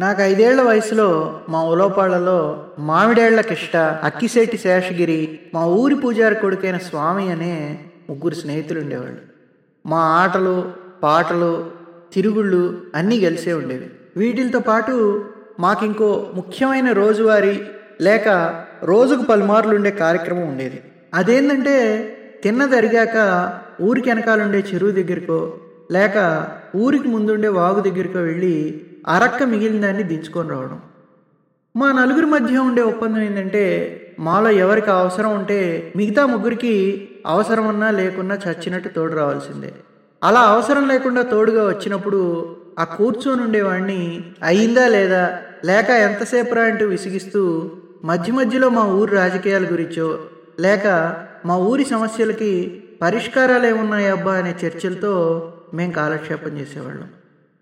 [0.00, 7.78] నాకు ఐదేళ్ళ వయసులో మా ఉలోపాళ్ళలో మామిడేళ్ళ కిష్ట అక్కిశెట్టి శేషగిరి మా ఊరి పూజారి కొడుకైన స్వామి అనే
[8.10, 9.18] ముగ్గురు స్నేహితులు ఉండేవాళ్ళు.
[9.86, 10.72] మా ఆటలు
[11.02, 11.70] పాటలు
[12.12, 13.90] తిరుగుళ్ళు అన్నీ కలిసే ఉండేవి.
[14.16, 15.24] వీటితో పాటు
[15.60, 17.62] మాకింకో ముఖ్యమైన రోజువారీ
[18.00, 18.28] లేక
[18.84, 20.80] రోజుకు పలుమార్లు ఉండే కార్యక్రమం ఉండేది.
[21.14, 21.76] అదేంటంటే
[22.44, 23.16] తిన్నదరిగాక
[23.82, 25.52] ఊరికి వెనకాలండే చెరువు దగ్గరికో
[25.90, 26.46] లేక
[26.76, 30.80] ఊరికి ముందుండే వాగు దగ్గరికో వెళ్ళి అరక్క మిగిలిన దాన్ని దించుకొని రావడం.
[31.76, 33.64] మా నలుగురి మధ్య ఉండే ఒప్పందం ఏంటంటే
[34.18, 36.74] మాలో ఎవరికి అవసరం ఉంటే మిగతా ముగ్గురికి
[37.26, 39.72] అవసరం ఉన్నా లేకున్నా చచ్చినట్టు తోడు రావాల్సిందే.
[40.22, 42.20] అలా అవసరం లేకుండా తోడుగా వచ్చినప్పుడు
[42.78, 47.70] ఆ కూర్చొని ఉండేవాడిని అయిందా లేదా లేక ఎంతసేపు రా అంటూ విసిగిస్తూ
[48.04, 50.18] మధ్య మధ్యలో మా ఊరి రాజకీయాల గురించో
[50.60, 50.86] లేక
[51.46, 52.52] మా ఊరి సమస్యలకి
[53.02, 55.14] పరిష్కారాలు ఏమున్నాయబ్బా అనే చర్చలతో
[55.74, 57.08] మేము కాలక్షేపం చేసేవాళ్ళం.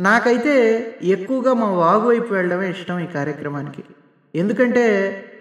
[0.00, 3.84] నాకైతే ఎక్కువగా మా వాగు వైపు వెళ్ళడమే ఇష్టం ఈ కార్యక్రమానికి.
[4.34, 4.84] ఎందుకంటే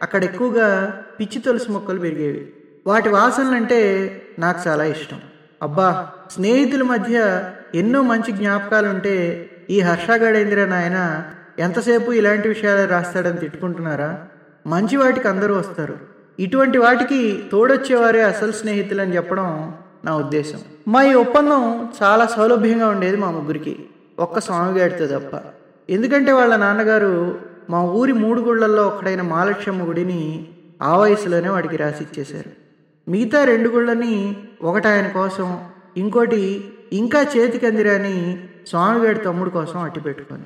[0.02, 2.54] అక్కడ ఎక్కువగా పిచ్చి తులసి మొక్కలు పెరిగేవి.
[2.88, 3.80] వాటి వాసనలంటే
[4.40, 5.20] నాకు చాలా ఇష్టం.
[5.62, 7.44] అబ్బా స్నేహితుల మధ్య
[7.76, 11.24] ఎన్నో మంచి జ్ఞాపకాలు ఉంటే ఈ హర్షగడేంద్ర నాయన
[11.60, 14.26] ఎంతసేపు ఇలాంటి విషయాలు రాస్తాడని తిట్టుకుంటున్నారా?
[14.68, 15.98] మంచి వాటికి అందరూ వస్తారు.
[16.40, 19.74] ఇటువంటి వాటికి తోడొచ్చేవారే అసలు స్నేహితులు అని చెప్పడం
[20.06, 20.60] నా ఉద్దేశం.
[20.88, 23.86] మా ఈ ఒప్పందం చాలా సౌలభ్యంగా ఉండేది మా ముగ్గురికి.
[24.20, 25.40] ఒక్క స్వామిగాడితో తప్ప.
[25.90, 30.48] ఎందుకంటే వాళ్ళ నాన్నగారు మా ఊరి మూడు గుళ్ళల్లో ఒకడైన మాలక్ష్యమ్మ గుడిని
[30.82, 32.50] ఆ వయసులోనే వాడికి రాసి ఇచ్చేశారు.
[33.10, 35.60] మిగతా రెండు గుళ్ళని ఒకటి ఆయన కోసం
[35.98, 40.44] ఇంకోటి ఇంకా చేతికందిరాని స్వామిగాడి తమ్ముడు కోసం అట్టి పెట్టుకొని.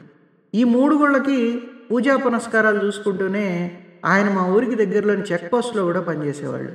[0.56, 1.62] ఈ మూడు గుళ్ళకి
[1.92, 6.72] పూజా పునస్కారాలు చూసుకుంటూనే ఆయన మా ఊరికి దగ్గరలోని చెక్ పోస్ట్లో కూడా పనిచేసేవాళ్ళు.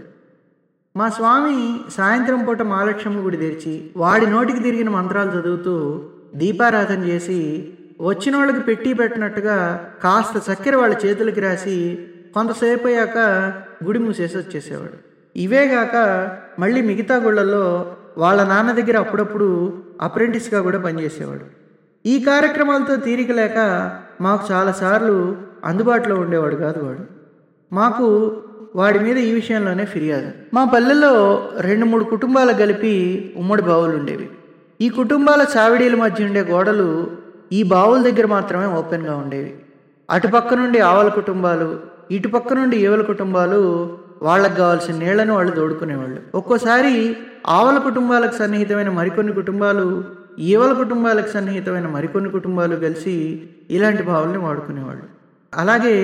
[0.96, 7.68] మా స్వామి సాయంత్రం పూట మహాలక్ష్మి గుడి తెరిచి వాడి నోటికి తిరిగిన మంత్రాలు చదువుతూ దీపారాధన చేసి
[8.00, 11.98] వచ్చిన వాళ్ళకి పెట్టి పెట్టినట్టుగా కాస్త చక్కెర వాళ్ళ చేతులకి రాసి
[12.34, 13.18] కొంతసేపు అయ్యాక
[13.84, 15.06] గుడి మూసేసి వచ్చేసేవాడు.
[15.38, 21.44] ఇవేగాక మళ్ళీ మిగతా గుళ్ళల్లో వాళ్ళ నాన్న దగ్గర అప్పుడప్పుడు అప్రెంటిస్గా కూడా పనిచేసేవాడు.
[22.06, 23.56] ఈ కార్యక్రమాలతో తీరిక లేక
[24.20, 26.98] మాకు చాలాసార్లు అందుబాటులో ఉండేవాడు కాదు వాడు.
[27.74, 28.36] మాకు
[28.76, 30.32] వాడి మీద ఈ విషయంలోనే ఫిర్యాదు.
[30.54, 34.30] మా పల్లెల్లో రెండు మూడు కుటుంబాలు కలిపి ఉమ్మడి బావులు ఉండేవి.
[34.80, 36.88] ఈ కుటుంబాల చావిడీల మధ్య ఉండే గోడలు
[37.52, 39.52] ఈ బావుల దగ్గర మాత్రమే ఓపెన్గా ఉండేవి.
[40.08, 41.68] అటుపక్క నుండి ఆవల కుటుంబాలు
[42.16, 43.60] ఇటుపక్క నుండి ఈవల కుటుంబాలు
[44.22, 46.92] వాళ్ళకు కావాల్సిన నీళ్ళను వాళ్ళు దోడుకునేవాళ్ళు ఒక్కోసారి
[47.46, 49.86] ఆవల కుటుంబాలకు సన్నిహితమైన మరికొన్ని కుటుంబాలు
[50.50, 53.16] ఈవల కుటుంబాలకు సన్నిహితమైన మరికొన్ని కుటుంబాలు కలిసి
[53.70, 55.06] ఇలాంటి బావుల్ని వాడుకునేవాళ్ళు.
[55.52, 55.96] అలాగే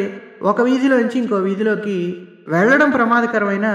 [0.42, 1.98] ఒక వీధిలోంచి ఇంకో వీధిలోకి
[2.48, 3.68] వెళ్ళడం ప్రమాదకరమైన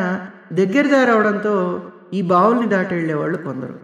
[0.53, 1.55] దగ్గర దారవడంతో
[2.13, 3.77] ఈ బావుల్ని దాటి వెళ్ళేవాళ్ళు కొందరు.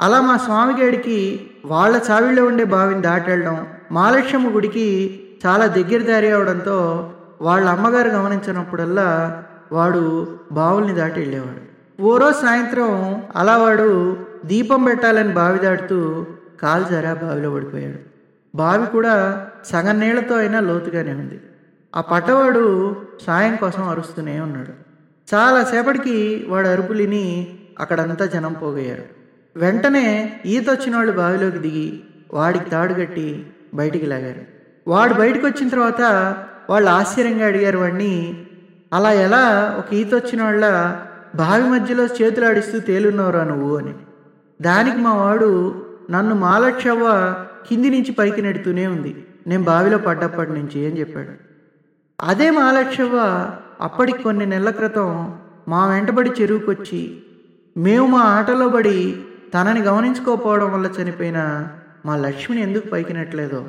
[0.00, 7.12] అలా మా స్వామిగాడికి వాళ్ళ చావిళ్ళలో ఉండే బావిని దాటెళ్ళడం మాలక్ష్మ గుడికి చాలా దగ్గర దారి అవడంతో
[7.42, 9.08] వాళ్ళ అమ్మగారు గమనించినప్పుడల్లా
[9.72, 11.60] వాడు బావుల్ని దాటి వెళ్ళేవాడు
[12.02, 16.26] ఓ రోజు సాయంత్రం అలా వాడు దీపం పెట్టాలని బావి దాటుతూ
[16.60, 17.98] కాలు జరా బావిలో పడిపోయాడు.
[18.54, 21.40] బావి కూడా సగం నీళ్ళతో అయినా లోతుగానే ఉంది.
[21.96, 22.96] ఆ పట్టవాడు
[23.26, 24.72] సాయం కోసం అరుస్తూనే ఉన్నాడు.
[25.34, 29.19] చాలాసేపటికి వాడు అరుపులిని అక్కడంతా జనం పోగయ్యారు.
[29.56, 32.00] వెంటనే ఈత వచ్చిన వాళ్ళు బావిలోకి దిగి
[32.32, 34.40] వాడికి తాడు కట్టి బయటికి లాగారు.
[34.88, 36.00] వాడు బయటకు వచ్చిన తర్వాత
[36.70, 38.46] వాళ్ళు ఆశ్చర్యంగా అడిగారు వాడిని
[38.92, 40.94] అలా ఎలా ఒక ఈత వచ్చిన వాళ్ళ
[41.34, 43.76] బావి మధ్యలో చేతులు ఆడిస్తూ తేలున్నవరా నువ్వు?
[43.76, 43.94] అని.
[44.62, 47.34] దానికి మా వాడు నన్ను మాలక్షవ్వ
[47.68, 49.24] కింది నుంచి పైకి నెడుతూనే ఉంది.
[49.46, 51.28] నేను బావిలో పడ్డప్పటి నుంచి అని చెప్పాడు.
[52.20, 53.50] అదే మాలక్షవ్వ
[53.80, 55.38] అప్పటికి కొన్ని నెలల క్రితం
[55.68, 57.22] మా వెంటబడి చెరువుకొచ్చి
[57.76, 59.16] మేము మా ఆటలో పడి
[59.54, 61.40] తనని గమనించుకోకపోవడం వల్ల చనిపోయిన
[62.06, 63.60] మా లక్ష్మిని ఎందుకు పైకినట్లేదో